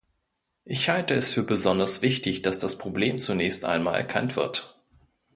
Ich 0.65 0.89
halte 0.89 1.13
es 1.13 1.31
für 1.31 1.43
besonders 1.43 2.01
wichtig, 2.01 2.41
dass 2.41 2.57
das 2.57 2.75
Problem 2.79 3.19
zunächst 3.19 3.65
einmal 3.65 3.93
erkannt 3.93 4.35
wird. 4.35 4.81